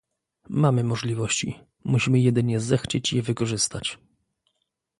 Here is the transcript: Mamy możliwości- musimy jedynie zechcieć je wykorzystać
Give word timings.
Mamy 0.49 0.83
możliwości- 0.83 1.59
musimy 1.83 2.19
jedynie 2.19 2.59
zechcieć 2.59 3.13
je 3.13 3.21
wykorzystać 3.21 3.97